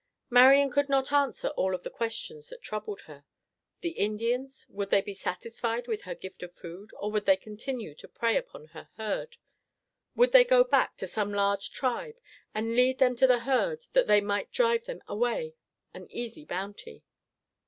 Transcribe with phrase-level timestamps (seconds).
[0.31, 3.23] Marian could not answer all of the questions that troubled her.
[3.81, 4.65] The Indians?
[4.69, 8.35] Would they be satisfied with her gift of food, or would they continue to prey
[8.35, 9.37] upon the herd?
[10.15, 12.15] Would they go back to some large tribe
[12.51, 15.53] and lead them to the herd that they might drive them away,
[15.93, 17.03] an easy bounty?